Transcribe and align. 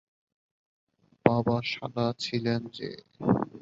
বাবা 1.25 1.57
সাদা 1.65 2.05
ছিলেন 2.19 2.61
যে। 2.73 2.89